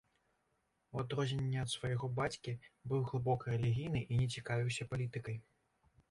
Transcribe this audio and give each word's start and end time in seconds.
У 0.93 1.01
адрозненне 1.01 1.59
ад 1.63 1.69
свайго 1.73 2.07
бацькі, 2.19 2.53
быў 2.93 3.03
глыбока 3.11 3.45
рэлігійны 3.57 4.01
і 4.15 4.17
не 4.23 4.25
цікавіўся 4.37 4.87
палітыкай. 4.95 5.37